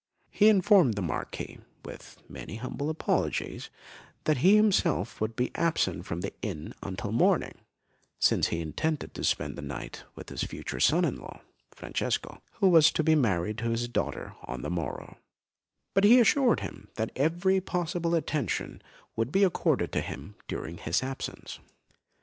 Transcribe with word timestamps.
He 0.31 0.49
informed 0.49 0.95
the 0.95 1.03
Marquis, 1.03 1.59
with 1.85 2.23
many 2.27 2.55
humble 2.55 2.89
apologies, 2.89 3.69
that 4.23 4.37
he 4.37 4.55
himself 4.55 5.21
would 5.21 5.35
be 5.35 5.51
absent 5.53 6.07
from 6.07 6.21
the 6.21 6.33
inn 6.41 6.73
until 6.81 7.11
morning, 7.11 7.53
since 8.17 8.47
he 8.47 8.61
intended 8.61 9.13
to 9.13 9.23
spend 9.23 9.55
the 9.55 9.61
night 9.61 10.03
with 10.15 10.29
his 10.29 10.43
future 10.43 10.79
son 10.79 11.05
in 11.05 11.17
law, 11.17 11.41
Francesco, 11.69 12.41
who 12.53 12.69
was 12.69 12.89
to 12.93 13.03
be 13.03 13.13
married 13.13 13.59
to 13.59 13.69
his 13.69 13.87
daughter 13.87 14.33
on 14.45 14.63
the 14.63 14.71
morrow; 14.71 15.19
but 15.93 16.03
he 16.03 16.19
assured 16.19 16.61
him 16.61 16.87
that 16.95 17.11
every 17.15 17.61
possible 17.61 18.15
attention 18.15 18.81
would 19.15 19.31
be 19.31 19.43
accorded 19.43 19.91
to 19.91 20.01
him 20.01 20.33
during 20.47 20.77
his 20.79 21.03
absence. 21.03 21.59